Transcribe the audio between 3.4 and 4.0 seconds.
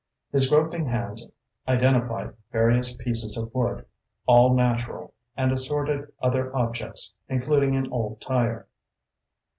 wood,